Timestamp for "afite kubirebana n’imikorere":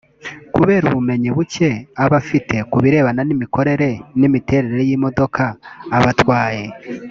2.23-3.89